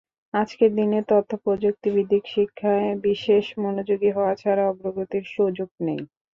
[0.33, 6.01] আজকের দিনে তথ্যপ্রযুক্তিভিত্তিক শিক্ষায় বিশেষ মনোযোগী হওয়া ছাড়া অগ্রগতির সুযোগ নেই।